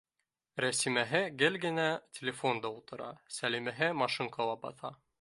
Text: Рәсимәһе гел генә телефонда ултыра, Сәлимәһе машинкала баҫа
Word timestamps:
Рәсимәһе 0.63 1.21
гел 1.41 1.59
генә 1.67 1.85
телефонда 2.21 2.73
ултыра, 2.79 3.13
Сәлимәһе 3.39 3.95
машинкала 4.05 4.61
баҫа 4.69 4.97